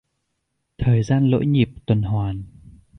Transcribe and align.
Thời 0.77 1.03
gian 1.03 1.29
lỗi 1.29 1.45
nhịp 1.45 1.69
tuần 1.85 2.01
hoàn 2.01 2.43